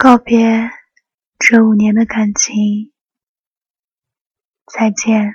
[0.00, 0.70] 告别
[1.40, 2.92] 这五年的感情，
[4.72, 5.34] 再见，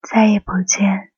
[0.00, 1.12] 再也不见。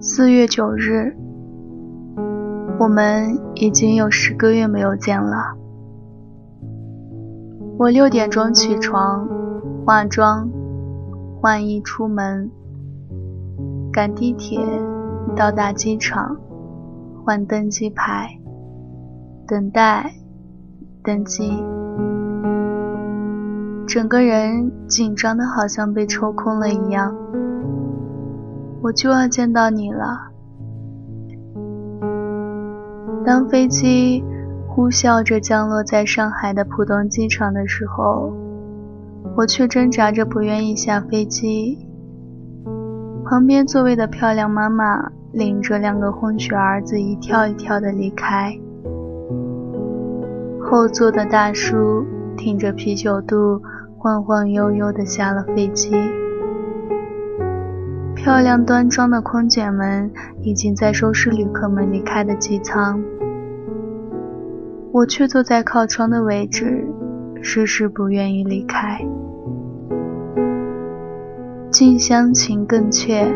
[0.00, 1.29] 四月九日。
[2.80, 5.54] 我们已经有十个月没有见了。
[7.76, 9.28] 我六点钟起床，
[9.84, 10.48] 化妆、
[11.38, 12.50] 换衣出门，
[13.92, 14.58] 赶地铁
[15.36, 16.38] 到达机场，
[17.22, 18.30] 换登机牌，
[19.46, 20.14] 等待
[21.04, 21.62] 登机，
[23.86, 27.14] 整个人紧张的好像被抽空了一样。
[28.80, 30.29] 我就要见到你了。
[33.24, 34.24] 当飞机
[34.66, 38.32] 呼啸着降落在上海的浦东机场的时候，
[39.36, 41.78] 我却挣扎着不愿意下飞机。
[43.24, 48.58] 旁边座位的漂亮妈妈领着两个混血儿子一跳一跳的离开，
[50.60, 52.04] 后座的大叔
[52.36, 53.60] 挺着啤酒肚，
[53.98, 55.92] 晃晃悠悠的下了飞机。
[58.22, 60.10] 漂亮端庄的空姐们
[60.42, 63.02] 已经在收拾旅客们离开的机舱，
[64.92, 66.84] 我却坐在靠窗的位置，
[67.42, 69.00] 迟迟不愿意离开。
[71.70, 73.26] 近乡情更怯，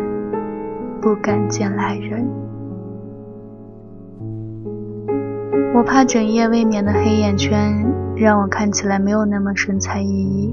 [1.01, 2.29] 不敢见来人。
[5.75, 7.75] 我怕整夜未眠的黑眼圈
[8.15, 10.53] 让我看起来没有那么神采奕奕，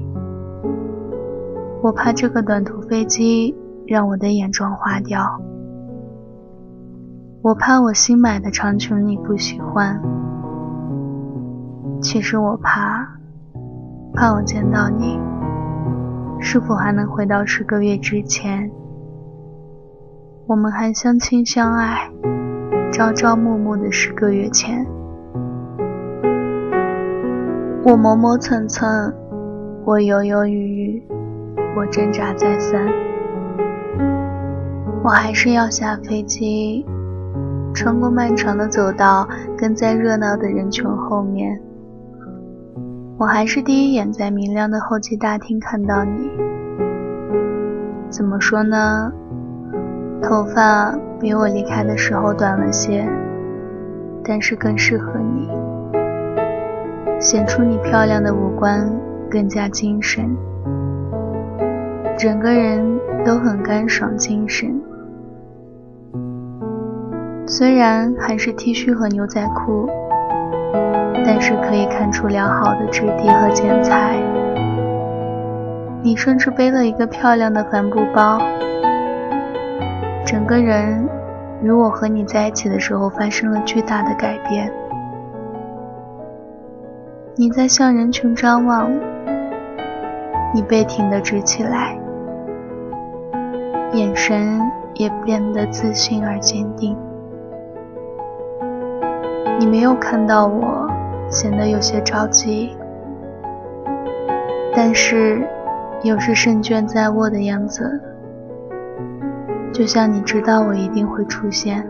[1.82, 3.54] 我怕这个短途飞机。
[3.86, 5.40] 让我的眼妆花掉，
[7.42, 10.00] 我怕我新买的长裙你不喜欢。
[12.00, 13.18] 其实我怕，
[14.14, 15.20] 怕我见到你，
[16.40, 18.70] 是否还能回到十个月之前？
[20.46, 22.10] 我们还相亲相爱、
[22.92, 24.86] 朝朝暮暮的十个月前。
[27.84, 29.12] 我磨磨蹭蹭，
[29.84, 31.02] 我犹犹豫豫，
[31.76, 33.11] 我挣扎再三。
[35.04, 36.86] 我还是要下飞机，
[37.74, 41.60] 穿过漫长的走道，跟在热闹的人群后面。
[43.18, 46.30] 我还是第一眼在明亮的候机大厅看到你。
[48.08, 49.12] 怎么说呢？
[50.22, 53.04] 头发比我离开的时候短了些，
[54.22, 55.48] 但是更适合你，
[57.20, 58.88] 显出你漂亮的五官
[59.28, 60.36] 更加精神，
[62.16, 64.80] 整个人都很干爽精神。
[67.46, 69.88] 虽然还是 T 恤和牛仔裤，
[71.24, 74.16] 但是可以看出良好的质地和剪裁。
[76.02, 78.38] 你甚至背了一个漂亮的帆布包，
[80.24, 81.06] 整个人
[81.62, 84.72] 与我和你在一起的时候发生了巨大的改变。
[87.34, 88.90] 你在向人群张望，
[90.54, 91.98] 你背挺得直起来，
[93.92, 94.60] 眼神
[94.94, 96.96] 也变得自信而坚定。
[99.62, 100.90] 你没有看到我，
[101.30, 102.76] 显得有些着急，
[104.74, 105.48] 但是
[106.02, 108.02] 又是胜券在握的样子，
[109.72, 111.88] 就像你知道我一定会出现，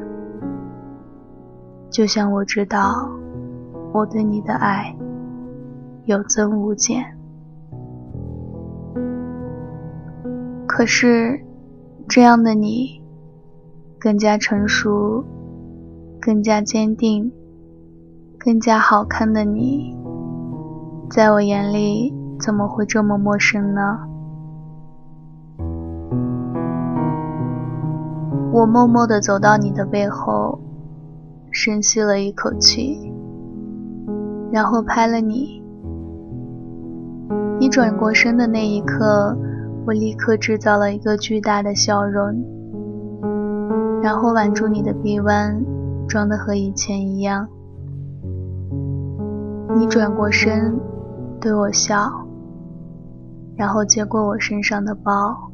[1.88, 3.08] 就像我知道
[3.94, 4.94] 我对你的爱
[6.04, 7.02] 有增无减。
[10.66, 11.40] 可是，
[12.06, 13.02] 这样的你，
[13.98, 15.24] 更加成熟，
[16.20, 17.32] 更加坚定。
[18.44, 19.96] 更加好看的你，
[21.08, 24.00] 在我眼里怎么会这么陌生呢？
[28.52, 30.58] 我默默地走到你的背后，
[31.52, 33.12] 深吸了一口气，
[34.50, 35.62] 然后拍了你。
[37.60, 39.38] 你转过身的那一刻，
[39.86, 42.42] 我立刻制造了一个巨大的笑容，
[44.02, 45.64] 然后挽住你的臂弯，
[46.08, 47.46] 装得和以前一样。
[49.74, 50.78] 你转过身，
[51.40, 52.26] 对我笑，
[53.56, 55.50] 然后接过我身上的包。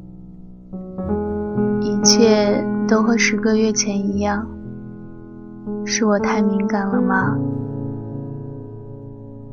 [1.81, 4.47] 一切都和十个月前一样。
[5.85, 7.37] 是我太敏感了吗？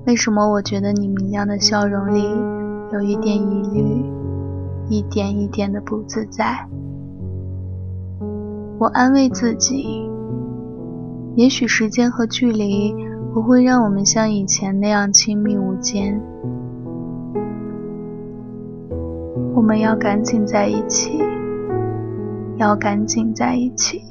[0.08, 2.24] 为什么我觉得你明亮的笑容里
[2.92, 4.06] 有一点疑虑，
[4.90, 6.68] 一点一点的不自在？
[8.78, 10.10] 我安慰自己，
[11.36, 12.96] 也许时间和距离
[13.36, 16.22] 不会让我们像以前那样亲密无间。
[19.54, 21.22] 我们要赶紧在一起，
[22.56, 24.02] 要赶紧在一起。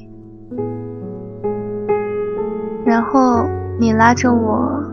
[2.85, 3.47] 然后
[3.79, 4.83] 你拉着我，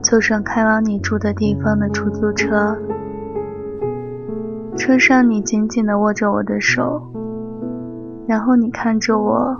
[0.00, 2.78] 坐上开往你住的地方的出租车。
[4.76, 7.02] 车上你紧紧地握着我的手，
[8.28, 9.56] 然后你看着我，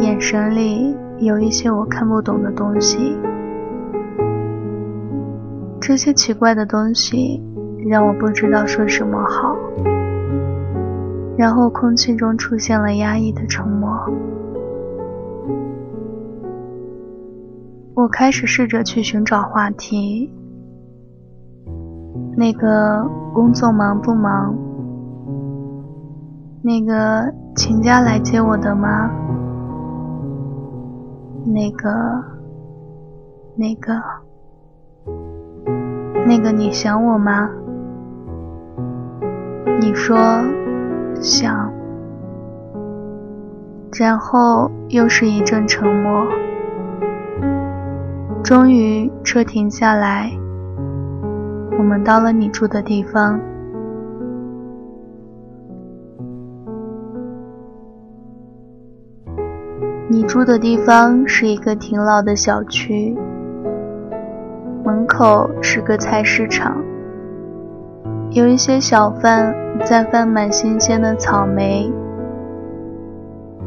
[0.00, 0.94] 眼神里
[1.24, 3.18] 有一些我看不懂的东西。
[5.80, 7.42] 这些奇怪的东西。
[7.86, 9.54] 让我不知道说什么好，
[11.36, 13.90] 然后空气中出现了压抑的沉默。
[17.94, 20.32] 我开始试着去寻找话题。
[22.38, 24.56] 那个工作忙不忙？
[26.62, 29.10] 那个请假来接我的吗？
[31.46, 31.90] 那个，
[33.56, 33.92] 那个，
[36.26, 37.50] 那个你想我吗？
[39.80, 40.16] 你说
[41.20, 41.70] 想，
[43.98, 46.26] 然后又是一阵沉默。
[48.42, 50.30] 终于车停下来，
[51.78, 53.38] 我们到了你住的地方。
[60.14, 63.18] 你住的地方是一个挺老的小区，
[64.84, 66.76] 门口是个菜市场。
[68.30, 69.52] 有一些小贩
[69.84, 71.92] 在贩卖新鲜的草莓，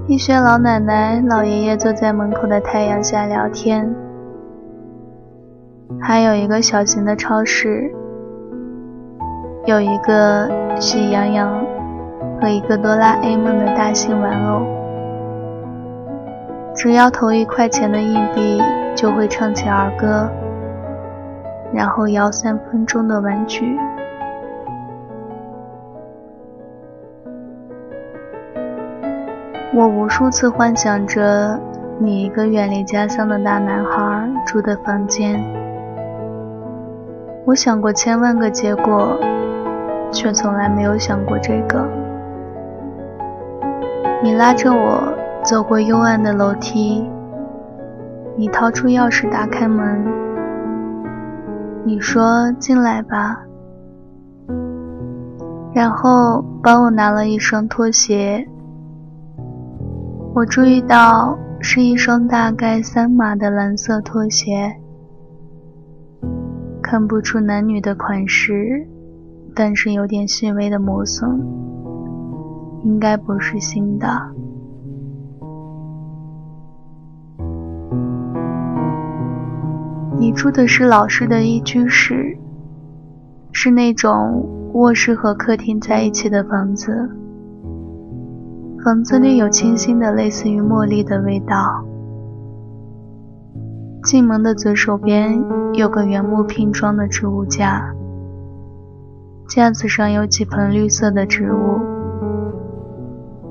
[0.07, 3.93] 一些老奶奶、老爷爷坐在门口的太阳下聊天，
[5.99, 7.91] 还有一个小型的超市，
[9.65, 10.49] 有一个
[10.79, 11.61] 喜羊羊
[12.39, 14.61] 和一个哆啦 A 梦的大型玩偶，
[16.77, 18.61] 只要投一块钱的硬币，
[18.95, 20.29] 就会唱起儿歌，
[21.73, 23.75] 然后摇三分钟的玩具。
[29.73, 31.59] 我无数次幻想着
[31.97, 35.43] 你一个远离家乡的大男孩住的房间，
[37.43, 39.17] 我想过千万个结果，
[40.11, 41.83] 却从来没有想过这个。
[44.21, 45.11] 你拉着我
[45.47, 47.09] 走过幽暗的楼梯，
[48.35, 50.03] 你掏出钥匙打开门，
[51.85, 53.39] 你说进来吧，
[55.73, 58.45] 然后帮我拿了一双拖鞋。
[60.35, 64.75] 我注意到是一双大概三码的蓝色拖鞋，
[66.81, 68.85] 看不出男女的款式，
[69.55, 71.39] 但是有点细微的磨损，
[72.83, 74.07] 应该不是新的。
[80.19, 82.35] 你住的是老式的一居室，
[83.51, 87.09] 是那种卧室和客厅在一起的房子。
[88.83, 91.83] 房子里有清新的、类似于茉莉的味道。
[94.03, 95.39] 进门的左手边
[95.73, 97.93] 有个原木拼装的置物架，
[99.47, 101.79] 架子上有几盆绿色的植物，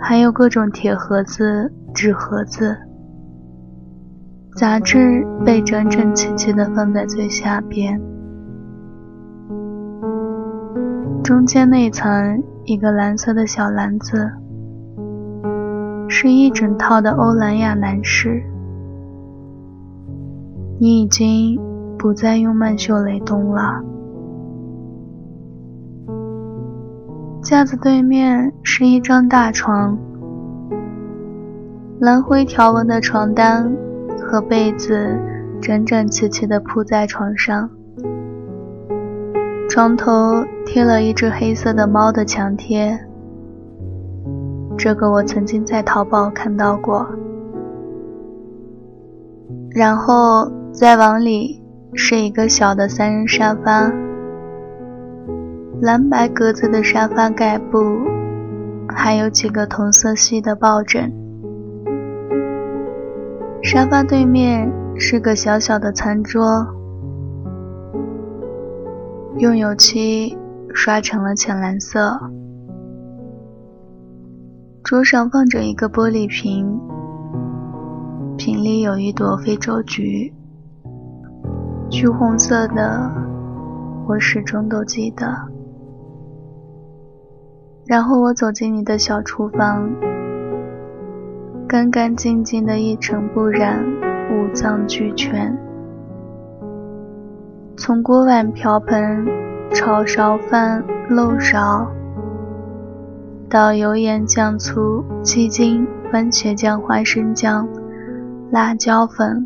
[0.01, 2.77] 还有各种铁盒子、纸盒子。
[4.57, 8.01] 杂志被整整齐齐地放在最下边，
[11.23, 14.33] 中间那层一个蓝色的小篮子。
[16.09, 18.43] 是一整套的欧莱雅男士。
[20.79, 21.61] 你已经
[21.99, 23.83] 不再用曼秀雷敦了。
[27.43, 29.99] 架子对面是一张大床，
[32.01, 33.71] 蓝灰条纹的床单
[34.21, 35.19] 和被子
[35.61, 37.71] 整整齐齐地铺在床上，
[39.69, 42.99] 床头贴了一只黑色的猫的墙贴。
[44.79, 47.07] 这个我曾经在淘宝看到过，
[49.71, 51.63] 然后再往里
[51.95, 53.91] 是一个小的三人沙发，
[55.81, 58.01] 蓝白格子的沙发盖布，
[58.89, 61.11] 还有几个同色系的抱枕。
[63.67, 66.65] 沙发对面是个小小的餐桌，
[69.39, 70.39] 用油漆
[70.73, 72.17] 刷成了浅蓝色。
[74.85, 76.79] 桌上放着一个玻璃瓶，
[78.37, 80.33] 瓶里有一朵非洲菊，
[81.91, 83.11] 橘红色的，
[84.07, 85.27] 我始终都记得。
[87.85, 89.91] 然后我走进你的小厨房，
[91.69, 93.85] 干干净净的一尘不染，
[94.31, 95.53] 五脏俱全。
[97.77, 99.27] 从锅碗瓢盆、
[99.73, 101.91] 炒勺饭、漏勺，
[103.51, 107.69] 到油盐酱醋、鸡精、番茄酱、花生酱、
[108.53, 109.45] 辣椒粉、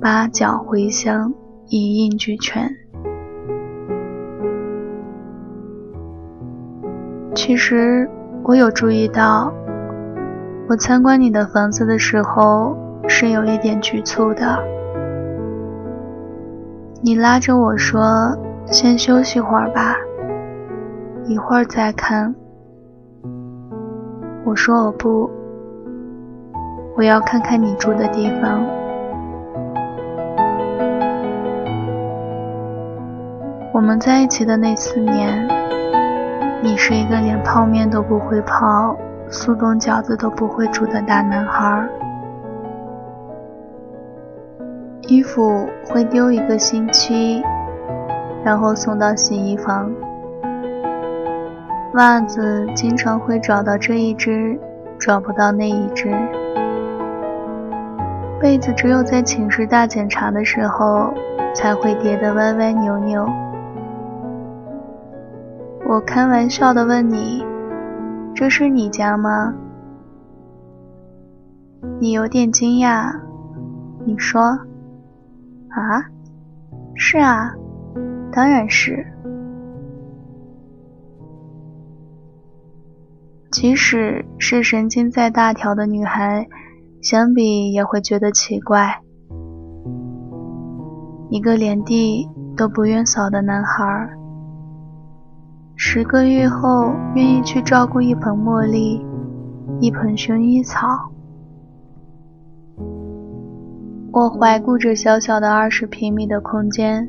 [0.00, 1.32] 八角、茴香，
[1.68, 2.68] 一应俱全。
[7.36, 8.10] 其实
[8.42, 9.54] 我有注意到。
[10.68, 14.58] 我参观你的房子的时候是有一点局促的，
[17.00, 19.94] 你拉着我说：“先休息会儿吧，
[21.24, 22.34] 一会儿再看。”
[24.44, 25.30] 我说：“我不，
[26.96, 28.66] 我要看看你住的地方。”
[33.72, 35.46] 我们在一起的那四年，
[36.60, 38.96] 你是一个连泡面都不会泡。
[39.28, 41.88] 速冻饺子都不会煮的大男孩，
[45.08, 47.42] 衣服会丢一个星期，
[48.44, 49.92] 然后送到洗衣房。
[51.94, 54.58] 袜子经常会找到这一只，
[54.98, 56.14] 找不到那一只。
[58.38, 61.14] 被子只有在寝室大检查的时候
[61.54, 63.26] 才会叠得歪歪扭扭。
[65.88, 67.45] 我开玩笑的问你。
[68.36, 69.54] 这是你家吗？
[71.98, 73.10] 你有点惊讶。
[74.04, 74.42] 你说
[75.72, 76.04] ：“啊，
[76.94, 77.54] 是啊，
[78.30, 79.06] 当然是。”
[83.50, 86.46] 即使是神经再大条的女孩，
[87.00, 89.00] 相比也会觉得奇怪。
[91.30, 94.10] 一个连地都不愿扫的男孩。
[95.78, 99.04] 十个月后，愿意去照顾一盆茉莉，
[99.78, 101.10] 一盆薰衣草。
[104.10, 107.06] 我怀顾着小小的二十平米的空间，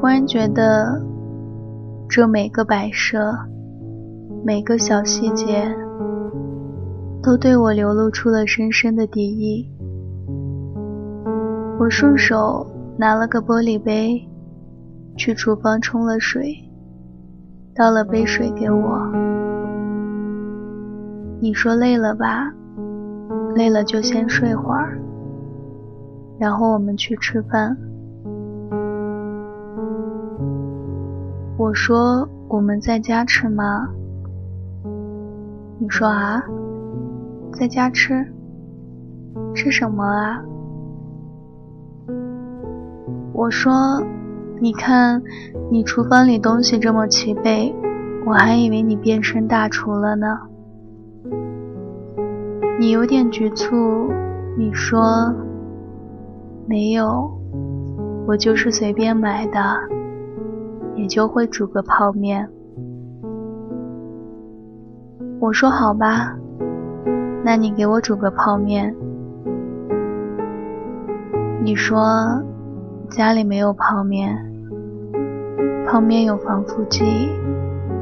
[0.00, 1.00] 忽然觉得，
[2.08, 3.32] 这每个摆设，
[4.44, 5.72] 每个小细节，
[7.22, 9.70] 都对我流露出了深深的敌意。
[11.78, 12.66] 我顺手
[12.98, 14.28] 拿了个玻璃杯，
[15.16, 16.65] 去厨房冲了水。
[17.78, 19.06] 倒了杯水给我，
[21.40, 22.50] 你说累了吧？
[23.54, 24.98] 累了就先睡会儿，
[26.38, 27.76] 然后我们去吃饭。
[31.58, 33.86] 我说我们在家吃吗？
[35.78, 36.42] 你说啊，
[37.52, 38.26] 在家吃，
[39.54, 40.42] 吃什么啊？
[43.34, 43.70] 我说。
[44.58, 45.22] 你看，
[45.70, 47.74] 你厨房里东西这么齐备，
[48.24, 50.38] 我还以为你变身大厨了呢。
[52.80, 54.10] 你有点局促，
[54.56, 55.34] 你说
[56.66, 57.30] 没有，
[58.26, 59.60] 我就是随便买的，
[60.94, 62.48] 也就会煮个泡面。
[65.38, 66.34] 我说好吧，
[67.44, 68.96] 那你给我煮个泡面。
[71.62, 72.42] 你说。
[73.10, 74.36] 家里没有泡面，
[75.86, 77.30] 泡面有防腐剂，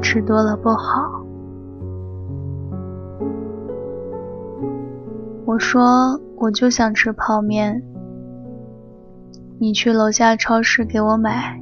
[0.01, 1.23] 吃多了不好。
[5.45, 7.81] 我说我就想吃泡面，
[9.59, 11.61] 你去楼下超市给我买，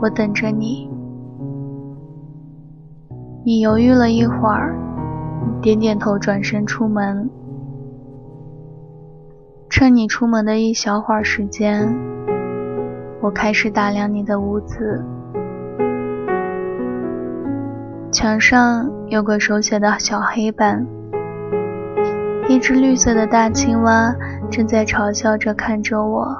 [0.00, 0.88] 我等着你。
[3.44, 4.76] 你犹豫了一会儿，
[5.60, 7.28] 点点头，转身出门。
[9.76, 11.92] 趁你出门的一小会儿时间，
[13.20, 15.04] 我开始打量你的屋子。
[18.12, 20.86] 墙上有个手写的小黑板，
[22.48, 24.14] 一只绿色的大青蛙
[24.48, 26.32] 正在嘲笑着看着我。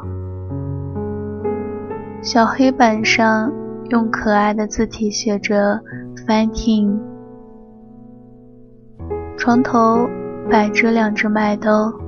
[2.22, 3.52] 小黑板上
[3.90, 5.80] 用可爱的字体写着
[6.24, 6.96] “fighting”。
[9.36, 10.08] 床头
[10.48, 12.03] 摆着两只麦兜。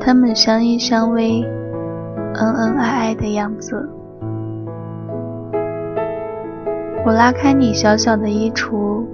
[0.00, 1.44] 他们相依相偎，
[2.34, 3.88] 恩恩爱爱的样子。
[7.04, 9.04] 我拉开你小小的衣橱，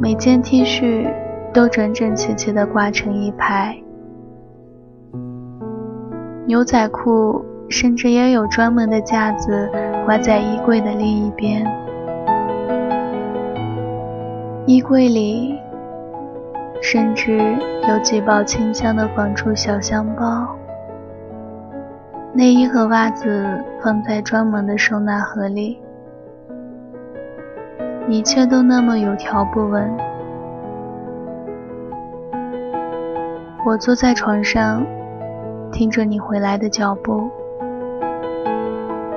[0.00, 1.08] 每件 T 恤
[1.52, 3.76] 都整整齐齐地挂成一排，
[6.46, 9.70] 牛仔裤甚至也有专门的架子
[10.04, 11.66] 挂在衣柜的另一边。
[14.66, 15.57] 衣柜里。
[16.90, 17.36] 甚至
[17.86, 20.56] 有几包清香的纺珠小香包，
[22.32, 25.82] 内衣和袜子放在专门的收纳盒里，
[28.08, 29.94] 一切都那么有条不紊，
[33.66, 34.82] 我坐在床上，
[35.70, 37.28] 听着你回来的脚步，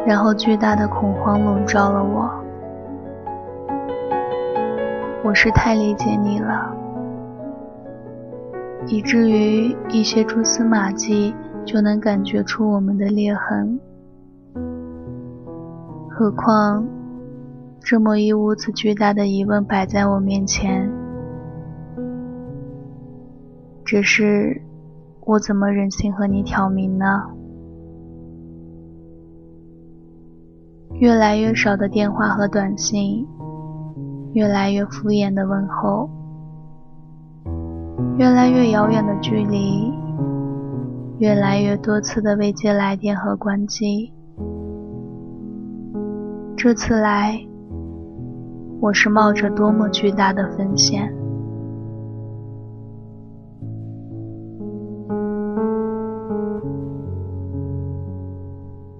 [0.05, 2.29] 然后巨大的恐慌笼罩了我。
[5.23, 6.70] 我是太理解你了，
[8.87, 11.33] 以至于一些蛛丝马迹
[11.65, 13.79] 就能感觉出我们的裂痕。
[16.09, 16.85] 何况，
[17.79, 20.91] 这么一屋子巨大的疑问摆在我面前。
[23.85, 24.61] 只是，
[25.25, 27.23] 我怎么忍心和你挑明呢？
[30.99, 33.27] 越来越少的电话和短信，
[34.33, 36.09] 越来越敷衍的问候，
[38.17, 39.91] 越来越遥远的距离，
[41.19, 44.13] 越来越多次的未接来电和关机。
[46.55, 47.39] 这次来，
[48.79, 51.11] 我是冒着多么巨大的风险！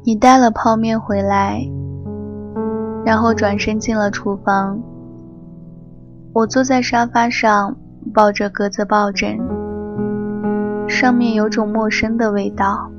[0.04, 1.62] 你带了泡面回来，
[3.06, 4.82] 然后转身进了厨房。
[6.34, 7.76] 我坐在沙发上，
[8.14, 9.38] 抱着格子抱枕，
[10.88, 12.92] 上面有种陌生的味道。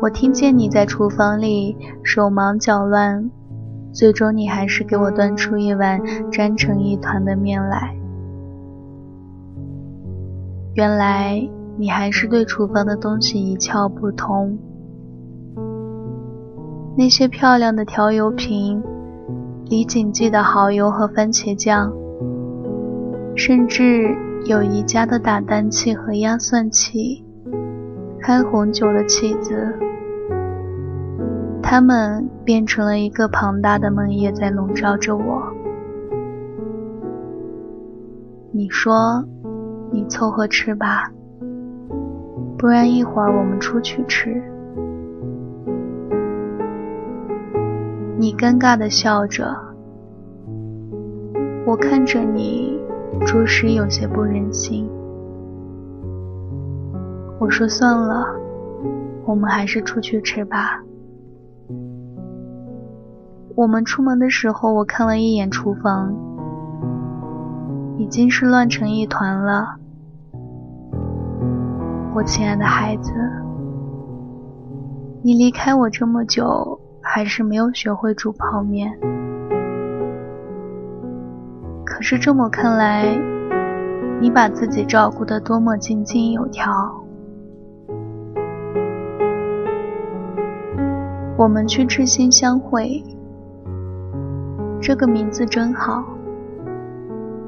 [0.00, 3.30] 我听见你在厨房里手忙脚乱，
[3.92, 7.96] 最终你还是给我端出一碗粘成一团的面来。
[10.74, 14.58] 原来你还是对厨房的东西一窍不通。
[16.96, 18.82] 那些漂亮的调油瓶，
[19.66, 21.92] 李锦记的蚝油和番茄酱，
[23.34, 27.24] 甚至有宜家的打蛋器和压蒜器，
[28.20, 29.74] 开红酒的起子，
[31.62, 35.42] 它们变成了一个庞大的梦魇，在笼罩着我。
[38.52, 39.24] 你说，
[39.90, 41.10] 你凑合吃吧，
[42.58, 44.42] 不然一会儿我们出去吃。
[48.18, 49.56] 你尴尬的笑着，
[51.64, 52.71] 我看着你，
[53.24, 54.88] 着实有些不忍心。
[57.38, 58.26] 我说算了，
[59.24, 60.82] 我们还是出去吃吧。
[63.54, 66.14] 我们出门的时候，我看了一眼厨房，
[67.98, 69.76] 已经是乱成一团了。
[72.14, 73.12] 我亲爱的孩子，
[75.22, 76.78] 你离开我这么久。
[77.04, 78.96] 还是没有学会煮泡面。
[82.02, 83.16] 可是这么看来，
[84.20, 86.68] 你把自己照顾得多么井井有条。
[91.36, 93.04] 我们去吃新香会，
[94.80, 96.02] 这个名字真好。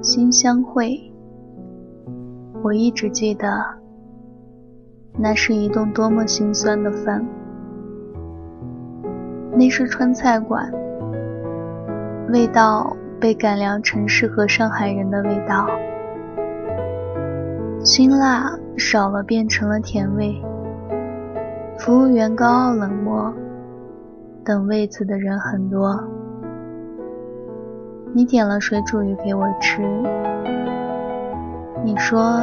[0.01, 1.01] 新香会，
[2.63, 3.61] 我一直记得，
[5.19, 7.27] 那是一顿多么心酸的饭。
[9.51, 10.73] 那是川菜馆，
[12.29, 15.67] 味道被改良成适合上海人的味道，
[17.83, 20.39] 辛辣少了变成了甜味。
[21.79, 23.33] 服务员高傲冷漠，
[24.45, 25.99] 等位子的人很多。
[28.13, 29.81] 你点了水煮鱼给我吃，
[31.83, 32.43] 你说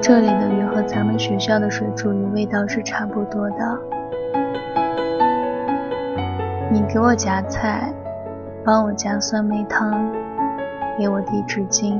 [0.00, 3.80] 这里的鱼和咱们学校的水煮鱼味道是差不多的。
[6.70, 7.92] 你给我夹菜，
[8.64, 10.08] 帮我夹酸梅汤，
[11.00, 11.98] 给我递纸巾。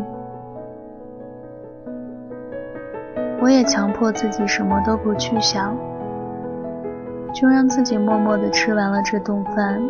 [3.41, 5.75] 我也强迫自己什么都不去想，
[7.33, 9.81] 就让自己默默地吃完了这顿饭，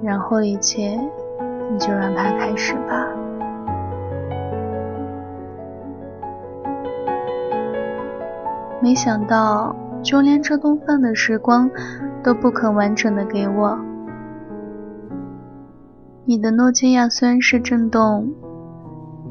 [0.00, 0.96] 然后一切
[1.68, 3.08] 你就让它开始吧。
[8.80, 11.68] 没想到，就连这顿饭的时光。
[12.24, 13.76] 都不肯完整的给我。
[16.24, 18.32] 你的诺基亚虽然是震动，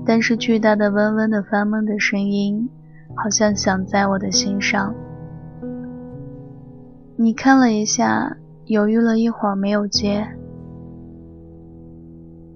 [0.05, 2.69] 但是巨大的嗡嗡的发闷的声音，
[3.15, 4.93] 好像响在我的心上。
[7.15, 10.27] 你看了一下，犹豫了一会儿没有接。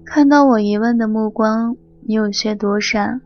[0.04, 1.74] 看到我疑问的目光，
[2.06, 3.22] 你有些躲闪。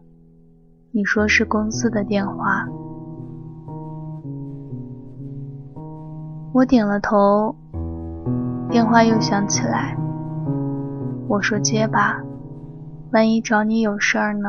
[0.92, 2.66] 你说是公司的电话。
[6.52, 7.56] 我点了头，
[8.70, 9.96] 电话又响起来。
[11.30, 12.20] 我说接吧，
[13.12, 14.48] 万一找你有事儿呢？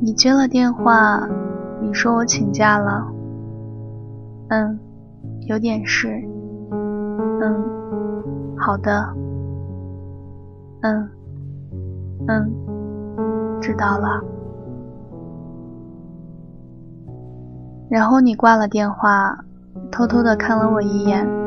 [0.00, 1.28] 你接了电话，
[1.82, 3.06] 你说我请假了。
[4.48, 4.78] 嗯，
[5.46, 6.08] 有点事。
[7.42, 7.62] 嗯，
[8.56, 9.14] 好的。
[10.80, 11.10] 嗯，
[12.28, 12.50] 嗯，
[13.60, 14.24] 知道了。
[17.90, 19.44] 然后你挂了电话，
[19.92, 21.43] 偷偷的看了我一眼。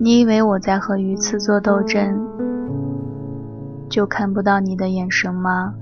[0.00, 2.16] 你以为我在和鱼刺做斗争，
[3.90, 5.74] 就看不到你的眼神吗？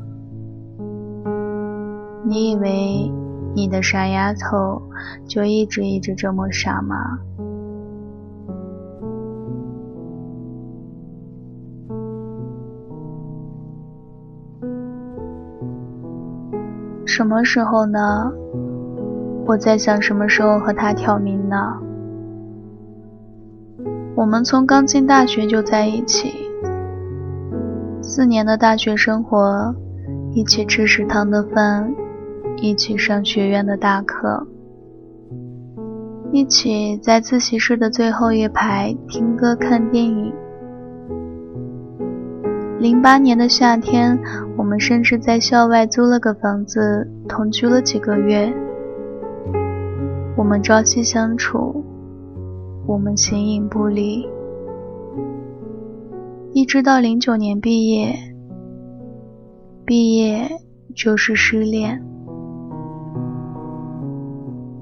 [2.24, 3.12] 你以为
[3.54, 4.80] 你的傻丫头
[5.26, 7.18] 就一直一直这么傻吗？
[17.04, 18.32] 什么时候呢？
[19.44, 21.82] 我在想什么时候和他挑明呢？
[24.16, 26.32] 我们从刚进大学就在一起，
[28.00, 29.74] 四年的大学生活，
[30.32, 31.94] 一起吃食堂的饭，
[32.56, 34.46] 一起上学院的大课，
[36.32, 40.32] 一起在自习室的最后一排听歌看电影。
[42.78, 44.18] 零八年的夏天，
[44.56, 48.50] 我们甚至在校外租了个房子，同居了几个月。
[50.38, 51.84] 我们朝夕相处，
[52.86, 54.26] 我们形影不离，
[56.52, 58.14] 一直到零九年毕业。
[59.84, 60.48] 毕业
[60.94, 62.02] 就是失恋。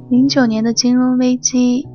[0.08, 1.88] 零九年的金融危机。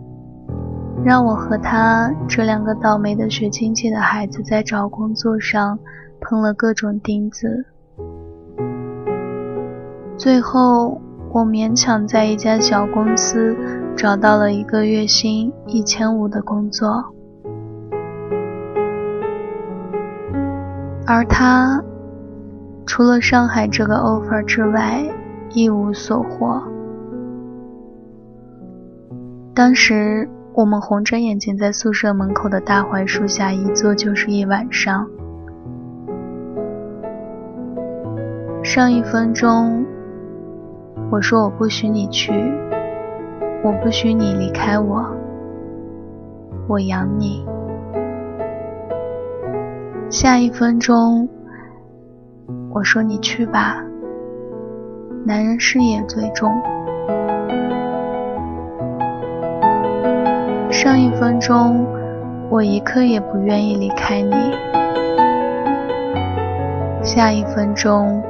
[1.06, 5.80] 让我和他这两个倒霉的学经济的孩子在找工作上
[6.20, 7.66] 碰了各种钉子，
[10.18, 11.00] 最后
[11.32, 13.56] 我勉强在一家小公司
[14.02, 17.04] 找到了一个月薪一千五的工作，
[21.06, 21.84] 而他
[22.86, 25.04] 除了上海这个 offer 之外
[25.50, 26.64] 一无所获。
[29.54, 30.30] 当时。
[30.56, 35.08] 我们红着眼睛在宿舍门口的大槐树下一坐就是一晚上。
[38.62, 39.86] 上一分钟，
[41.12, 42.34] 我说我不许你去，
[43.62, 45.06] 我不许你离开我，
[46.68, 47.46] 我养你。
[50.10, 51.28] 下一分钟，
[52.74, 53.84] 我说你去吧，
[55.26, 56.50] 男人事业最重。
[60.72, 61.86] 上一分钟，
[62.50, 64.34] 我一刻也不愿意离开你。
[67.04, 68.24] 下一分钟，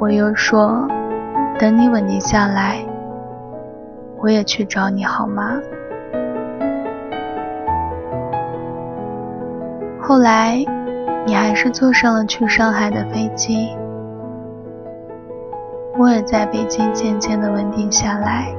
[0.00, 0.84] 我又说，
[1.60, 2.84] 等你稳定下来，
[4.20, 5.60] 我也去找你好吗？
[10.00, 10.64] 后来，
[11.26, 13.76] 你还是坐上了去上海的飞机，
[15.98, 18.52] 我也在北京渐渐的稳定下来。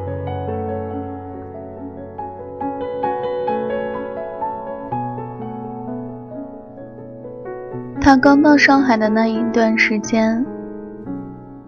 [7.99, 10.45] 他刚到上海的那一段时间，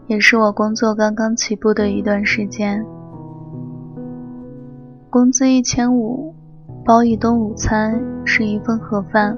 [0.07, 2.85] 也是我工作刚刚起步的一段时间。
[5.11, 6.33] 工资一千五，
[6.85, 9.37] 包一顿午餐，是一份盒饭。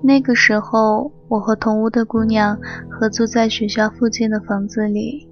[0.00, 2.56] 那个时候，我和同屋的姑娘
[2.88, 5.28] 合租在学校附近的房子里，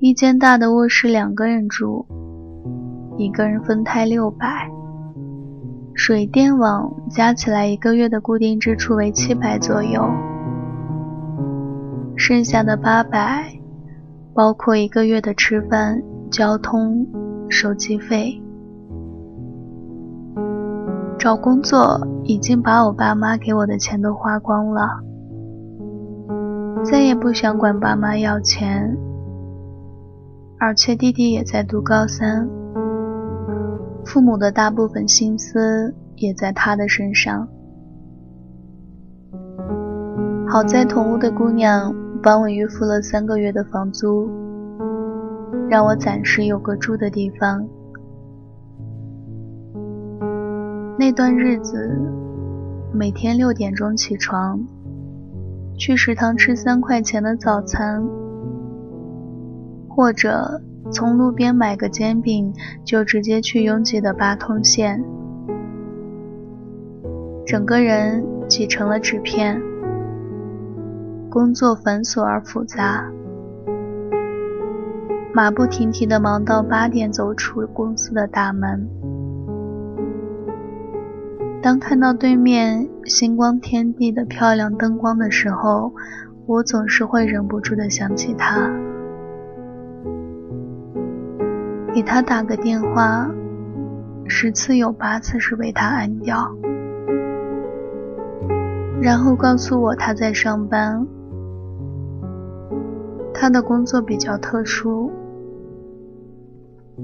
[0.00, 2.04] 一间大的卧室两个人住，
[3.16, 4.68] 一个人分摊六百。
[5.94, 10.02] 水电网加起来一个月的固定支出为七百左右，
[12.16, 13.44] 剩下的八百
[14.34, 17.06] 包括一个月的吃饭、交通、
[17.48, 18.40] 手机费。
[21.18, 25.00] 找工作已经把我爸妈给我的钱都花光了，
[26.82, 28.96] 再也不想管爸妈要钱，
[30.58, 32.48] 而且弟弟也在读高三。
[34.06, 37.46] 父母的大部分心思也在他的身上。
[40.48, 44.28] 好在同屋的姑娘帮我预付了三个月的房租，
[45.68, 47.66] 让我暂时有个住的地方。
[50.98, 51.90] 那段日子，
[52.92, 54.60] 每天六点钟起床，
[55.76, 58.02] 去食堂吃三块钱的早餐，
[59.88, 60.60] 或者。
[60.92, 62.52] 从路边买个煎饼，
[62.84, 65.04] 就直接去拥挤的八通线，
[67.46, 69.62] 整个人挤成了纸片。
[71.28, 73.08] 工作繁琐而复杂，
[75.32, 78.88] 马不停蹄地忙到八点走出公司的大门。
[81.62, 85.92] 当看到对面星光天地的漂亮灯光的时候，
[86.46, 88.68] 我总是会忍不住地想起他。
[91.94, 93.30] 给他打个电话，
[94.26, 96.50] 十次有八次是被他按掉。
[99.00, 101.06] 然后告诉我他在上班，
[103.32, 105.10] 他的工作比较特殊，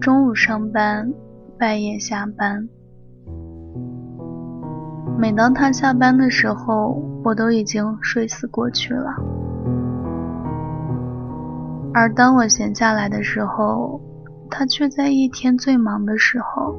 [0.01, 1.13] 中午上班，
[1.59, 2.69] 半夜下班。
[5.19, 9.11] 每当他下班的时候，我都已经睡死过去了。
[11.95, 14.01] 而当我闲下来的时候，
[14.51, 16.77] 他却在一天最忙的时候。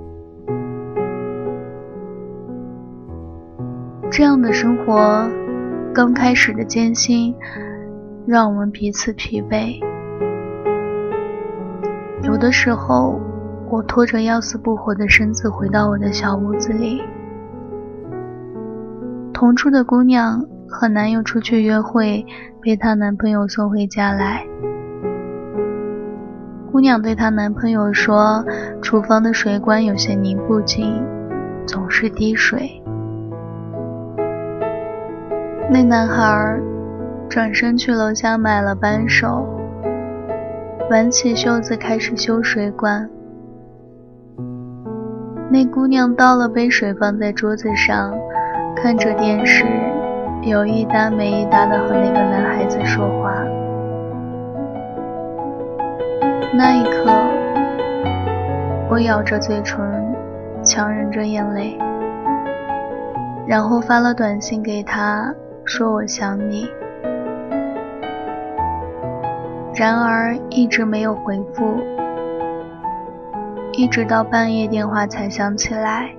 [4.11, 5.27] 这样的生活，
[5.93, 7.35] 刚开始的艰辛，
[8.25, 9.86] 让我们彼此疲惫。
[12.27, 13.21] 有的时候，
[13.69, 17.01] 我拖着要死不活的身子回到我的小屋子里。
[19.33, 22.25] 同住的姑娘和男友出去约会，
[22.61, 24.45] 被她男朋友送回家来。
[26.69, 28.43] 姑娘对她男朋友说
[28.83, 31.01] ：“厨房的水管有些拧不紧，
[31.65, 32.83] 总是滴水。”
[35.71, 36.59] 那男孩
[37.29, 39.47] 转身去楼下买了扳手，
[40.89, 43.09] 挽起袖子开始修水管。
[45.49, 48.13] 那姑娘倒了杯水放在桌子上。
[48.79, 49.65] 看着电视，
[50.43, 53.33] 有一搭没一搭的和那个男孩子说话。
[56.53, 57.11] 那一刻，
[58.87, 59.83] 我咬着嘴唇，
[60.61, 61.75] 强忍着眼泪，
[63.47, 65.33] 然后发了短信给他，
[65.65, 66.67] 说我想你。
[69.77, 71.77] 然而一直没有回复，
[73.73, 76.09] 一直到半夜电话才响起来。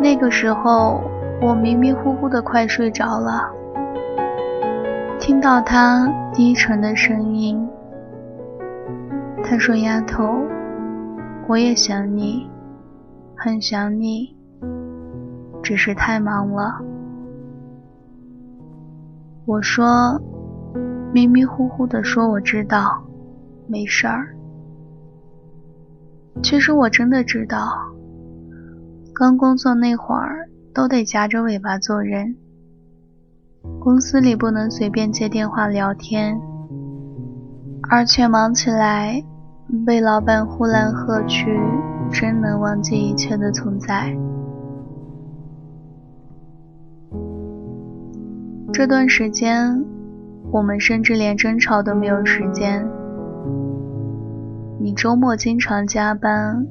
[0.00, 1.00] 那个时候，
[1.40, 3.50] 我迷迷糊糊的快睡着了，
[5.18, 7.68] 听到他低沉的声音。
[9.42, 10.44] 他说：“丫头，
[11.48, 12.48] 我也想你，
[13.34, 14.36] 很想你，
[15.60, 16.80] 只是太忙了。”
[19.44, 20.20] 我说
[21.12, 23.02] ：“迷迷糊糊的说我知道，
[23.66, 24.34] 没事儿。
[26.42, 27.68] 其实我真的知道。”
[29.14, 32.34] 刚工作那会儿，都得夹着尾巴做人。
[33.78, 36.40] 公司里不能随便接电话聊天，
[37.90, 39.22] 而且忙起来，
[39.86, 41.60] 被老板呼来喝去，
[42.10, 44.16] 真能忘记一切的存在。
[48.72, 49.84] 这段时间，
[50.52, 52.86] 我们甚至连争吵都没有时间。
[54.78, 56.66] 你周末经常加班。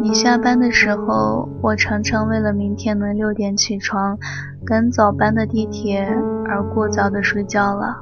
[0.00, 4.16] 你下班的时候，我常常为了明天能六点起床
[4.64, 6.06] 赶早班的地铁
[6.46, 7.98] 而过早的睡觉了。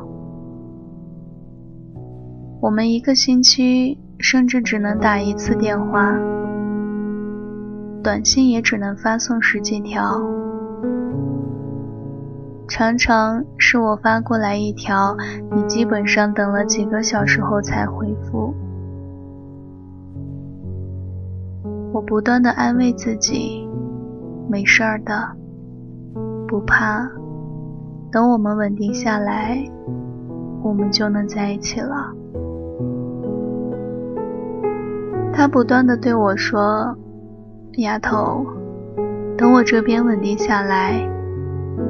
[2.60, 6.14] 我们一个星期甚至只能打一次电话，
[8.02, 10.20] 短信也只能发送十几条，
[12.68, 15.16] 常常是我发过来一条，
[15.50, 18.54] 你基本上等了几个小时后才回复。
[21.92, 23.66] 我不断的安慰自己，
[24.50, 25.30] 没事儿的，
[26.46, 27.08] 不怕，
[28.12, 29.58] 等我们稳定下来，
[30.62, 32.12] 我们就能在一起了。
[35.32, 36.94] 他不断的对我说
[37.78, 38.44] ：“丫头，
[39.38, 41.08] 等我这边稳定下来，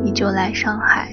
[0.03, 1.09] 你就来上海，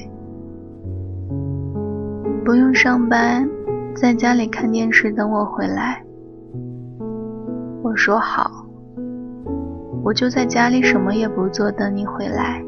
[2.44, 3.48] 不用上班，
[3.96, 6.04] 在家里看电视等我回来。”
[7.84, 8.50] 我说好。
[10.04, 12.64] 我就在家里什么也不做，等你回来。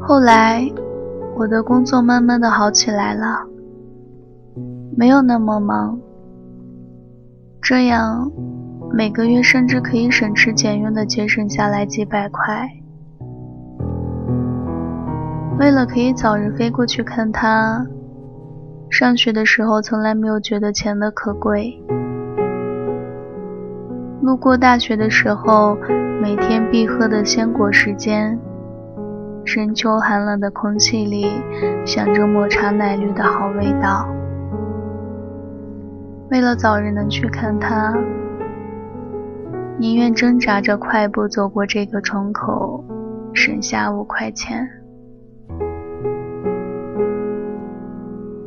[0.00, 0.66] 后来，
[1.36, 3.46] 我的工作慢慢的好起来了，
[4.98, 6.00] 没有那么忙，
[7.60, 8.32] 这样
[8.94, 12.66] 每个月甚至可以省吃俭用的节省下来几百块。
[15.58, 17.86] 为了可以早日飞过去看他，
[18.88, 21.78] 上学的时候从来没有觉得钱的可贵。
[24.22, 25.76] 路过大学的时候，
[26.22, 28.38] 每天必喝的鲜果时间，
[29.44, 31.26] 深秋寒冷的空气里，
[31.84, 34.08] 想着抹茶奶绿的好味道。
[36.28, 37.96] 为了早日能去看他，
[39.78, 42.84] 宁愿挣扎着快步走过这个窗口，
[43.32, 44.68] 省下五块钱。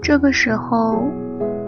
[0.01, 1.09] 这个时候，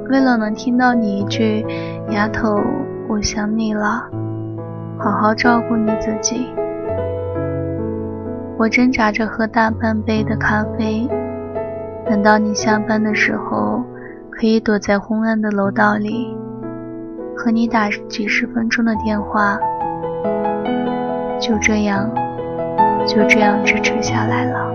[0.09, 1.65] 为了能听到你一句
[2.11, 2.59] “丫头，
[3.07, 4.09] 我想你了”，
[4.99, 6.49] 好好照顾你自己，
[8.57, 11.07] 我挣扎着喝大半杯的咖啡，
[12.05, 13.81] 等到你下班的时候，
[14.41, 16.35] 可以躲在昏暗的楼道里，
[17.37, 19.55] 和你打几十分钟的电话。
[21.39, 22.09] 就这样，
[23.05, 24.73] 就这样支持下来了。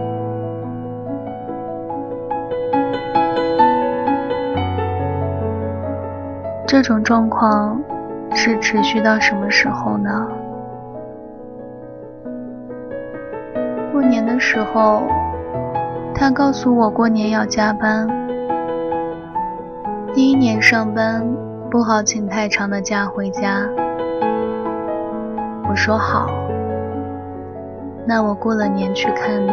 [6.64, 7.82] 这种状况
[8.36, 10.28] 是持续到什么时候呢？
[13.92, 15.02] 过年的时候，
[16.14, 18.25] 他告诉我过年要加班。
[20.16, 21.22] 第一年上班
[21.70, 23.68] 不好请太长的假回家，
[25.68, 26.26] 我说好。
[28.08, 29.52] 那我过了年去看你。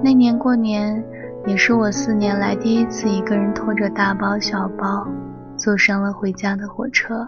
[0.00, 1.02] 那年过年
[1.44, 5.08] 也是我四年来第一次一个人拖着大包小包，
[5.56, 7.26] 坐上了回家的火车。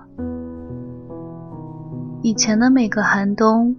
[2.22, 3.74] 以前的每个寒冬，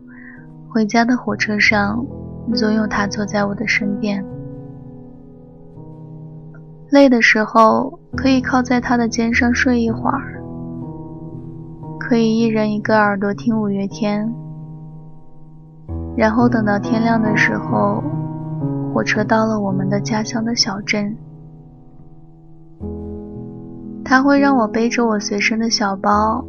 [0.68, 2.06] 回家的火车上
[2.54, 4.26] 总有他坐在我的身边。
[6.90, 10.42] 累的时候可以靠在他的肩上睡一会儿，
[12.00, 14.34] 可以一人一个耳朵听五月天。
[16.16, 18.02] 然后等到天亮的时候，
[18.94, 21.16] 火车到了我们的家乡的小镇，
[24.04, 26.44] 他会让我背着我随身的小包，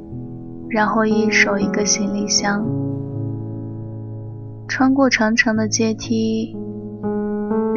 [0.70, 2.64] 然后一手一个行李箱，
[4.68, 6.56] 穿过长长的阶梯，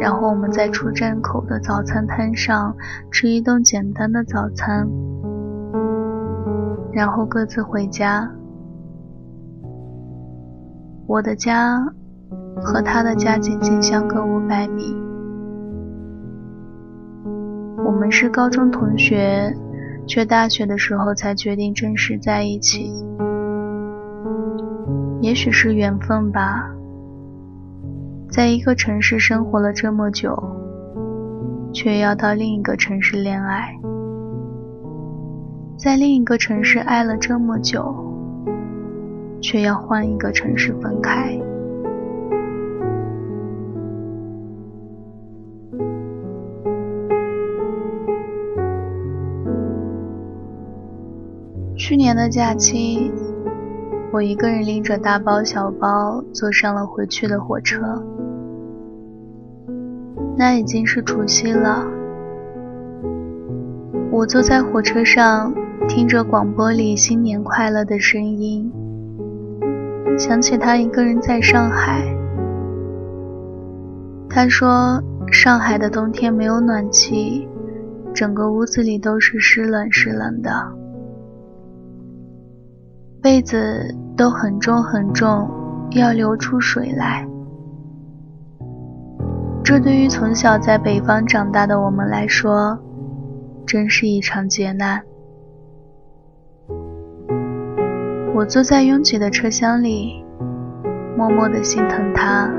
[0.02, 2.76] 然后我们在出站口的早餐摊上
[3.12, 4.84] 吃一顿简单的早餐，
[6.92, 8.28] 然后各自回家。
[11.06, 11.78] 我的家
[12.56, 14.92] 和他的家仅仅相隔五百米。
[17.86, 19.54] 我们是高中同学，
[20.08, 22.92] 却大学的时候才决定正式在一起。
[25.20, 26.68] 也许是缘分吧，
[28.32, 30.34] 在一个城市生活了这么久，
[31.72, 33.78] 却要到另一个城市恋爱，
[35.76, 38.08] 在另一个城市爱了这么久。
[39.42, 41.36] 却要换一个城市分开。
[51.76, 53.10] 去年的假期，
[54.12, 58.00] 我一个人拎着大包小包坐上了回去的火车。
[60.36, 61.86] 那已经是除夕了，
[64.10, 65.54] 我坐在火车上，
[65.86, 68.72] 听着广播里新年快乐的声音。
[70.18, 72.02] 想起他一个人在上海，
[74.28, 77.48] 他说上海的冬天没有暖气，
[78.12, 80.50] 整个屋子里都是湿冷湿冷的，
[83.22, 85.48] 被子都很重很重，
[85.92, 87.26] 要流出水来。
[89.72, 92.78] 这对于从小在北方长大的我们来说，
[93.66, 95.02] 真是一场劫难。
[98.34, 100.22] 我坐在拥挤的车厢里，
[101.16, 102.50] 默默的心疼他，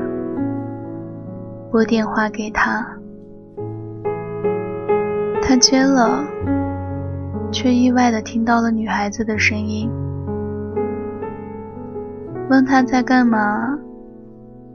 [1.70, 2.84] 拨电话给他，
[5.40, 6.24] 他接了，
[7.52, 9.88] 却意外的听到了女孩子的声音，
[12.50, 13.78] 问他在干嘛，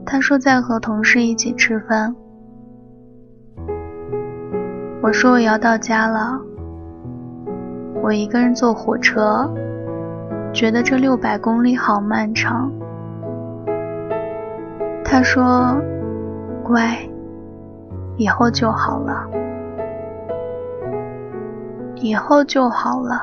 [0.06, 2.16] 他说在和同事一起吃饭，
[5.02, 6.38] 我说我要到家了，
[8.02, 9.50] 我一个人坐火车。
[10.52, 12.70] 觉得这六百公里好漫长。
[15.04, 15.80] 他说
[16.64, 16.98] ：“乖，
[18.16, 19.30] 以后就好了，
[21.94, 23.22] 以后就好了。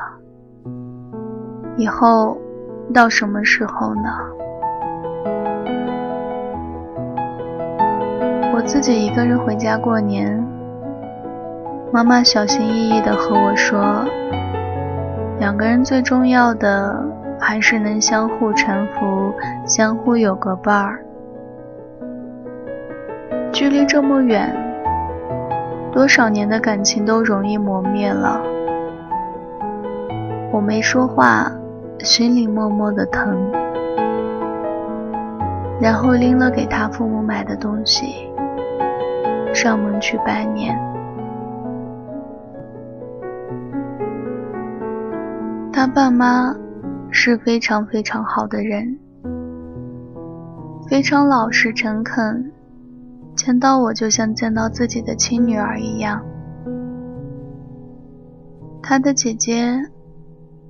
[1.76, 2.38] 以后
[2.94, 4.10] 到什么时候呢？”
[8.54, 10.42] 我自己一个人回家过年，
[11.92, 14.04] 妈妈小心翼翼地和我说
[15.40, 16.96] ：“两个人最重要的。”
[17.40, 19.32] 还是能相互搀扶，
[19.64, 20.98] 相互有个伴儿。
[23.52, 24.52] 距离这么远，
[25.92, 28.40] 多少年的感情都容易磨灭了。
[30.50, 31.48] 我没说话，
[32.00, 33.38] 心里默默的疼。
[35.80, 38.28] 然后拎了给他父母买的东西，
[39.54, 40.76] 上门去拜年。
[45.78, 46.52] 他爸妈。
[47.10, 48.98] 是非常非常好的人，
[50.90, 52.52] 非常老实诚恳，
[53.36, 56.20] 见到我就像见到自己的亲女儿一样。
[58.82, 59.80] 他的姐姐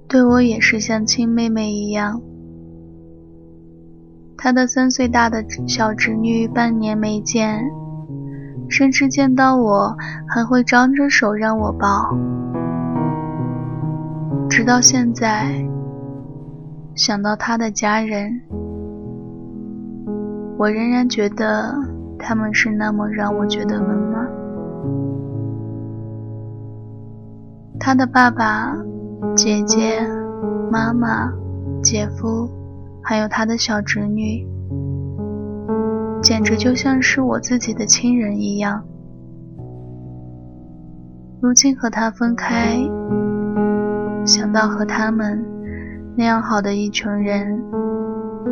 [0.07, 2.21] 对我也是像亲妹妹一样。
[4.37, 7.65] 他的三岁大的小侄女半年没见，
[8.69, 9.97] 甚至见到我
[10.29, 12.15] 还会张着手让我抱。
[14.59, 15.65] 直到现在，
[16.97, 18.43] 想到他的家人，
[20.59, 21.73] 我仍然觉得
[22.19, 24.29] 他们是那么让我觉得温暖。
[27.79, 28.77] 他的爸爸、
[29.37, 30.05] 姐姐、
[30.73, 31.33] 妈妈、
[31.81, 32.51] 姐夫，
[33.01, 34.45] 还有他的小侄女，
[36.21, 38.83] 简直就像是我自己的亲人一样。
[41.41, 42.77] 如今和他分开，
[44.25, 45.45] 想到和他们
[46.17, 47.63] 那样好的一群人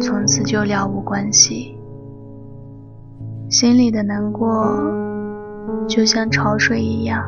[0.01, 1.77] 从此就了无关系，
[3.49, 4.77] 心里的难过
[5.87, 7.25] 就像潮水一样。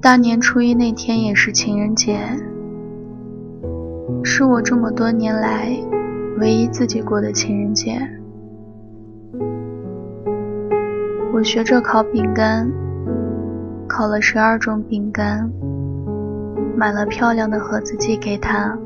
[0.00, 2.18] 大年初一那天也是情人节，
[4.22, 5.74] 是我这么多年来
[6.38, 7.98] 唯一自己过的情人节。
[11.32, 12.70] 我学着烤饼干，
[13.88, 15.50] 烤了十二种饼干，
[16.76, 18.78] 买了漂亮的盒子寄给他。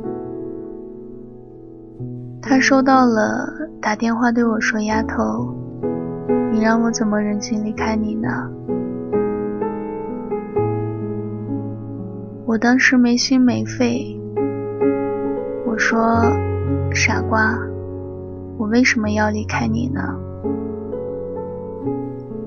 [2.40, 5.55] 他收到了，打电话对我说：“丫头，
[6.51, 8.28] 你让我怎么忍心离开你呢？”
[12.46, 14.18] 我当时没心没肺，
[15.66, 16.22] 我说
[16.95, 17.57] ：“傻瓜，
[18.59, 20.01] 我为什么要离开你呢？”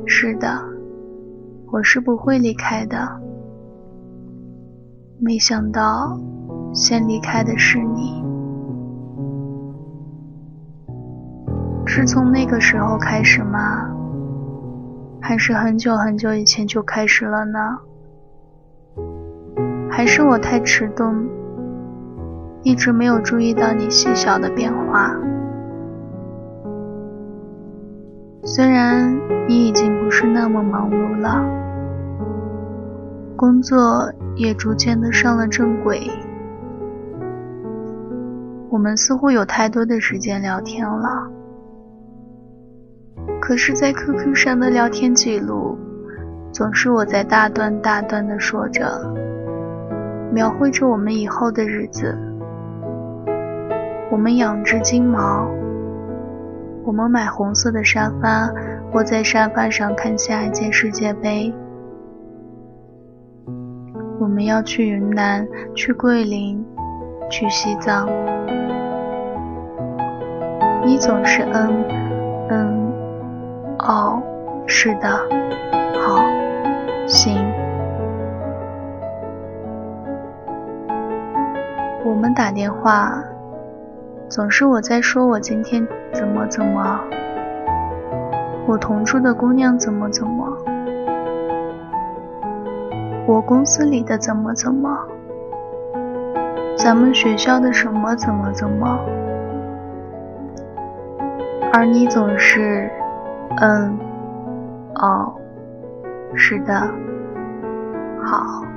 [0.05, 0.61] 是的，
[1.71, 2.97] 我是不会离开的。
[5.19, 6.19] 没想到，
[6.73, 8.23] 先离开的是你。
[11.85, 13.87] 是从那个时候开始吗？
[15.21, 17.77] 还是很久很久以前就开始了呢？
[19.89, 21.29] 还是我太迟钝，
[22.63, 25.15] 一直没有注意到你细小的变化。
[28.43, 29.15] 虽然
[29.47, 31.43] 你已经不是那么忙碌了，
[33.35, 36.09] 工作也逐渐的上了正轨，
[38.69, 41.29] 我们似乎有太多的时间聊天了。
[43.39, 45.77] 可是，在 QQ 上的聊天记录，
[46.51, 49.13] 总是我在大段大段的说着。
[50.33, 52.17] 描绘着我们以后的日子。
[54.11, 55.47] 我们养只金毛，
[56.83, 58.51] 我们买红色的沙发，
[58.91, 61.53] 窝在沙发上看下一届世界杯。
[64.19, 66.61] 我们要去云南，去桂林，
[67.29, 68.05] 去西藏。
[70.85, 71.85] 你总是嗯
[72.49, 72.93] 嗯
[73.79, 74.21] 哦，
[74.67, 75.07] 是的，
[76.01, 76.21] 好，
[77.07, 77.37] 行。
[82.03, 83.23] 我们打电话，
[84.31, 87.01] 总是我在说我今天怎么怎么，
[88.65, 90.47] 我同住的姑娘怎么怎么，
[93.27, 94.97] 我公司里的怎么怎么，
[96.77, 98.97] 咱们学校的什么怎么怎么，
[101.73, 102.89] 而你总是，
[103.57, 103.99] 嗯，
[104.95, 105.33] 哦，
[106.35, 106.73] 是的，
[108.23, 108.70] 好。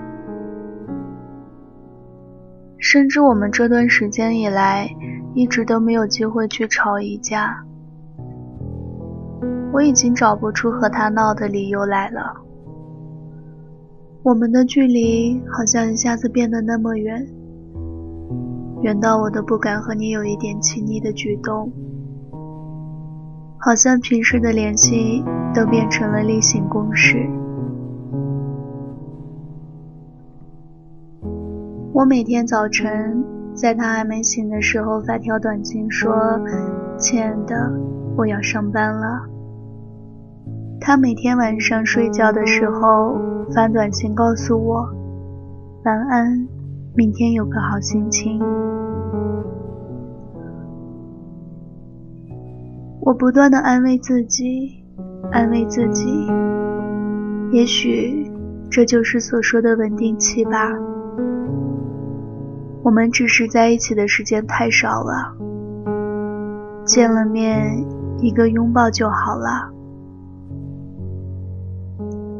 [2.84, 4.94] 甚至我们这段时间以来，
[5.34, 7.64] 一直都没有机会去吵一架。
[9.72, 12.42] 我已经找不出和他闹的理由来了。
[14.22, 17.26] 我们的距离好像一下子变得那么远，
[18.82, 21.72] 远到我都不敢和你有一点亲昵的举动，
[23.58, 25.24] 好像平时的联系
[25.54, 27.26] 都变成了例行公事。
[31.94, 33.24] 我每天早晨
[33.54, 36.12] 在他还没醒的时候发条短信说
[36.98, 37.72] ：“亲爱的，
[38.16, 39.22] 我要上班了。”
[40.82, 43.16] 他每天晚上睡觉的时候
[43.54, 44.88] 发短信告诉我
[45.86, 46.48] ：“晚安，
[46.96, 48.42] 明天有个好心情。”
[53.02, 54.84] 我不断的安慰自己，
[55.30, 56.26] 安慰自己，
[57.52, 58.28] 也许
[58.68, 60.72] 这就是所说的稳定期吧。
[62.84, 65.34] 我们只是在一起的时间太少了，
[66.84, 67.82] 见了面
[68.18, 69.72] 一个拥抱就好了。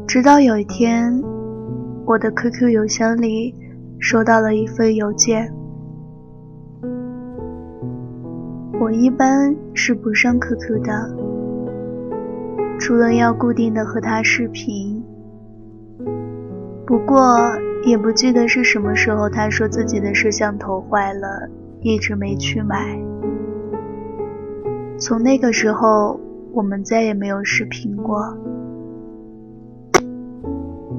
[0.06, 1.18] 直到有一天，
[2.04, 3.54] 我的 QQ 邮箱里
[3.98, 5.50] 收到了一份邮件。
[8.78, 11.16] 我一般是不上 QQ 的，
[12.78, 15.02] 除了要固定的和他视频。
[16.86, 17.63] 不过。
[17.86, 21.48] 也不记得是什么时候，他说自己的摄像头坏了，
[21.82, 22.98] 一直没去买。
[24.98, 26.18] 从那个时候，
[26.52, 28.38] 我们再也没有视频过。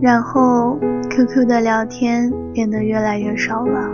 [0.01, 0.77] 然后
[1.09, 3.89] ，QQ 的聊天变得越来越少了。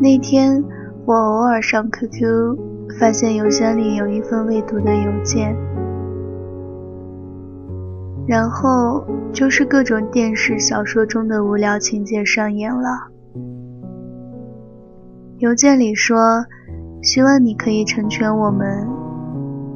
[0.00, 0.62] 那天，
[1.04, 2.56] 我偶尔上 QQ，
[2.98, 5.56] 发现邮箱里有一份未读的邮件。
[8.26, 13.12] 然后就是各种电视、小说中的无聊情节上演了。
[15.38, 16.44] 邮件里说
[17.02, 18.88] ：“希望你可以成全我们，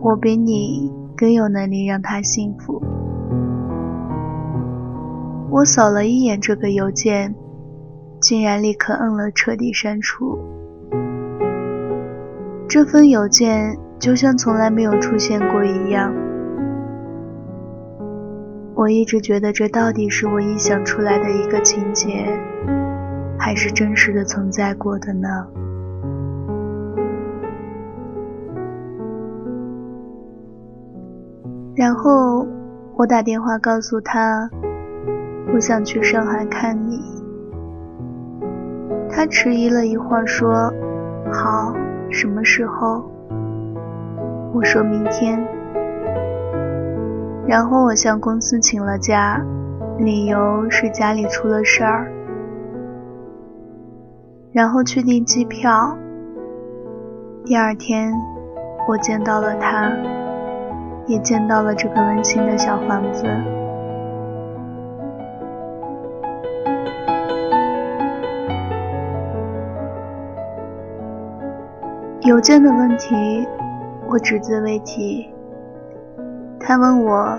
[0.00, 2.82] 我比你更有能力让他幸福。”
[5.50, 7.34] 我扫了一眼这个邮件，
[8.20, 10.38] 竟然立刻摁了彻底删除。
[12.68, 16.12] 这封邮件就像从来没有出现过一样。
[18.80, 22.24] 我一直觉得这到底是我臆想出来的一个情节，
[23.38, 25.28] 还是真实的存在过的呢？
[31.74, 32.46] 然后
[32.96, 34.48] 我打电话告诉他，
[35.52, 36.98] 我想去上海看你。
[39.10, 40.72] 他迟疑了一会儿，说
[41.30, 41.74] ：“好，
[42.08, 43.04] 什么时候？”
[44.56, 45.59] 我说明天。
[47.46, 49.40] 然后我向公司请了假，
[49.98, 52.10] 理由是家里出了事儿。
[54.52, 55.96] 然后去订机票。
[57.44, 58.12] 第二天，
[58.88, 59.90] 我见到了他，
[61.06, 63.26] 也见到了这个温馨的小房子。
[72.22, 73.48] 邮件的问题，
[74.08, 75.28] 我只字未提。
[76.70, 77.36] 他问我：“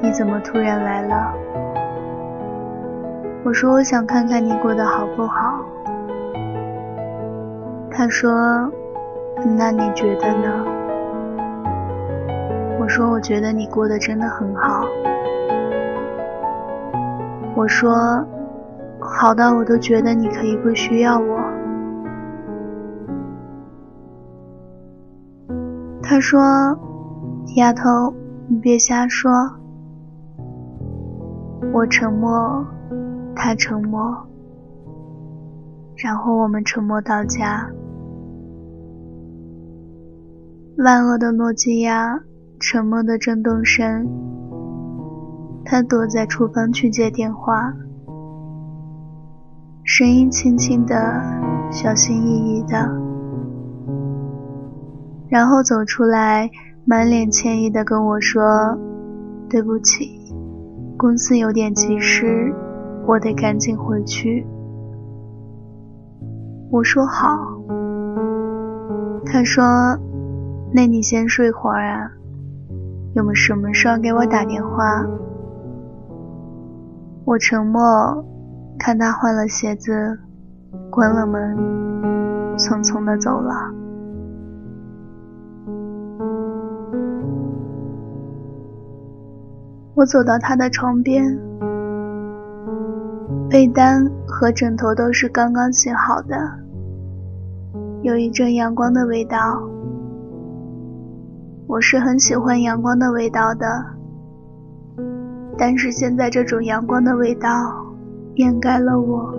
[0.00, 1.34] 你怎么突然来了？”
[3.44, 5.64] 我说：“我想看看你过得好不好。”
[7.90, 8.70] 他说
[9.58, 10.64] ：“那你觉得呢？”
[12.78, 14.84] 我说：“我觉得你过得真的很好。”
[17.56, 18.24] 我说
[19.02, 21.40] ：“好到我都觉得你可以不需要我。”
[26.00, 26.78] 他说
[27.58, 28.14] ：“丫头。”
[28.48, 29.30] 你别瞎说。
[31.72, 32.64] 我沉默，
[33.36, 34.16] 他沉默，
[35.96, 37.68] 然后我们沉默到家。
[40.78, 42.18] 万恶的诺基亚，
[42.58, 44.08] 沉默的震动声。
[45.64, 47.74] 他躲在厨房去接电话，
[49.84, 51.20] 声音轻轻的，
[51.70, 52.88] 小心翼翼的，
[55.28, 56.48] 然后走出来。
[56.88, 58.42] 满脸歉意的跟我说
[59.46, 60.34] ：“对不起，
[60.96, 62.50] 公司有点急事，
[63.06, 64.46] 我得赶紧回去。”
[66.72, 67.28] 我说好。
[69.26, 69.62] 他说
[70.72, 72.10] ：“那你先睡会儿啊，
[73.14, 75.04] 有没什么事给我打电话。”
[77.26, 78.24] 我沉默，
[78.78, 80.18] 看他换了鞋子，
[80.88, 81.54] 关了门，
[82.56, 83.52] 匆匆的走了。
[89.98, 91.36] 我走到他的床边，
[93.50, 96.36] 被单和枕头都是刚刚洗好的，
[98.02, 99.60] 有一阵阳光的味道。
[101.66, 103.66] 我是很喜欢阳光的味道的，
[105.58, 107.50] 但是现在这种阳光的味道
[108.36, 109.34] 掩盖了我。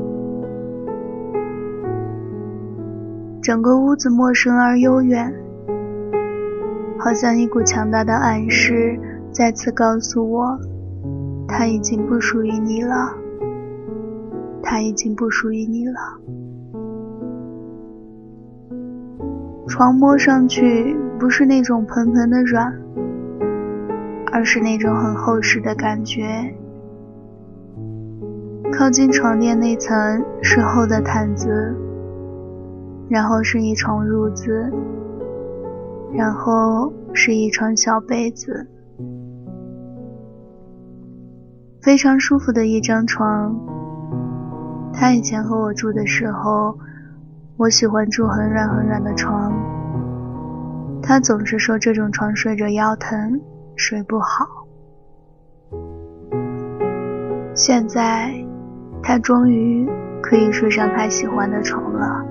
[3.42, 5.34] 整个屋子陌生而悠远，
[6.98, 9.00] 好像一股强大的暗示。
[9.32, 10.60] 再次告诉我，
[11.48, 13.14] 他已经不属于你了。
[14.62, 16.00] 他已经不属于你了。
[19.68, 22.74] 床摸上去不是那种蓬蓬的软，
[24.32, 26.54] 而是那种很厚实的感觉。
[28.72, 31.76] 靠近床垫那层是厚的毯子，
[33.10, 34.72] 然后是一床褥子，
[36.14, 38.68] 然后是一床小被子。
[41.82, 43.56] 非常舒服的一张床。
[44.94, 46.78] 他以前和我住的时候，
[47.58, 49.54] 我喜欢住很软很软的床。
[51.02, 53.40] 他总是说这种床睡着腰疼，
[53.76, 54.46] 睡不好。
[57.56, 58.34] 现在，
[59.02, 59.90] 他终于
[60.22, 62.26] 可以睡上他喜欢的床了。